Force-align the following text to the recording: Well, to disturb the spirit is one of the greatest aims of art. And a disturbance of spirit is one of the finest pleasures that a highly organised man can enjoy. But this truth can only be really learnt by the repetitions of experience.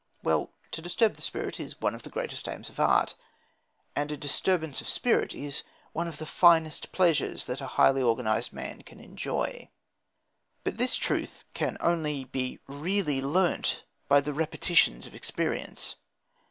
Well, 0.23 0.49
to 0.71 0.81
disturb 0.81 1.13
the 1.13 1.21
spirit 1.21 1.59
is 1.59 1.79
one 1.79 1.93
of 1.93 2.01
the 2.01 2.09
greatest 2.09 2.47
aims 2.49 2.71
of 2.71 2.79
art. 2.79 3.13
And 3.95 4.11
a 4.11 4.17
disturbance 4.17 4.81
of 4.81 4.89
spirit 4.89 5.35
is 5.35 5.61
one 5.93 6.07
of 6.07 6.17
the 6.17 6.25
finest 6.25 6.91
pleasures 6.91 7.45
that 7.45 7.61
a 7.61 7.67
highly 7.77 8.01
organised 8.01 8.51
man 8.51 8.81
can 8.81 8.99
enjoy. 8.99 9.69
But 10.63 10.77
this 10.77 10.95
truth 10.95 11.45
can 11.53 11.77
only 11.81 12.23
be 12.23 12.57
really 12.65 13.21
learnt 13.21 13.83
by 14.07 14.21
the 14.21 14.33
repetitions 14.33 15.05
of 15.05 15.13
experience. 15.13 15.93